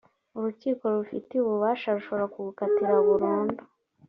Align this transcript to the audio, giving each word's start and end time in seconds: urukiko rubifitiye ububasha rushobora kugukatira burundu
urukiko 0.37 0.83
rubifitiye 0.91 1.39
ububasha 1.41 1.87
rushobora 1.97 2.31
kugukatira 2.33 2.93
burundu 3.07 3.61